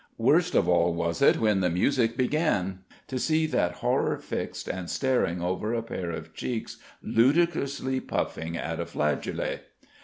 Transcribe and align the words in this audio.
Worst 0.17 0.55
of 0.55 0.67
all 0.67 0.95
was 0.95 1.21
it 1.21 1.37
when 1.39 1.59
the 1.59 1.69
music 1.69 2.17
began, 2.17 2.79
to 3.07 3.19
see 3.19 3.45
that 3.45 3.73
horror 3.85 4.17
fixed 4.17 4.67
and 4.67 4.89
staring 4.89 5.43
over 5.43 5.75
a 5.75 5.83
pair 5.83 6.09
of 6.09 6.33
cheeks 6.33 6.77
ludicrously 7.03 7.99
puffing 7.99 8.57
at 8.57 8.79
a 8.79 8.85
flageolet. 8.87 9.59